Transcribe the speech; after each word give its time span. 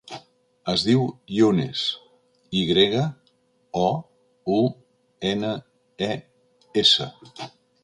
Es 0.71 0.83
diu 0.85 1.03
Younes: 1.39 1.83
i 2.61 2.63
grega, 2.71 3.03
o, 3.83 3.85
u, 4.57 4.59
ena, 5.35 5.55
e, 6.09 6.11
essa. 6.87 7.11